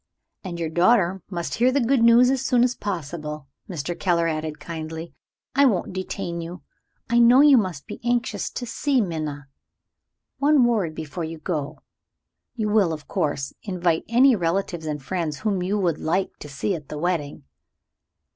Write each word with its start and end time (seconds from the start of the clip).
"And 0.43 0.59
your 0.59 0.71
daughter 0.71 1.21
must 1.29 1.53
hear 1.53 1.71
the 1.71 1.79
good 1.79 2.01
news 2.01 2.31
as 2.31 2.43
soon 2.43 2.63
as 2.63 2.73
possible," 2.73 3.45
Mr. 3.69 3.93
Keller 3.93 4.27
added 4.27 4.59
kindly. 4.59 5.13
"I 5.53 5.65
won't 5.65 5.93
detain 5.93 6.41
you. 6.41 6.63
I 7.07 7.19
know 7.19 7.41
you 7.41 7.55
must 7.55 7.85
be 7.85 7.99
anxious 8.03 8.49
to 8.49 8.65
see 8.65 8.99
Minna. 8.99 9.47
One 10.39 10.65
word 10.65 10.95
before 10.95 11.23
you 11.23 11.37
go. 11.37 11.83
You 12.55 12.69
will, 12.69 12.93
of 12.93 13.07
course, 13.07 13.53
invite 13.61 14.03
any 14.09 14.35
relatives 14.35 14.87
and 14.87 15.03
friends 15.03 15.41
whom 15.41 15.61
you 15.61 15.77
would 15.77 15.99
like 15.99 16.35
to 16.39 16.49
see 16.49 16.73
at 16.73 16.89
the 16.89 16.97
wedding." 16.97 17.43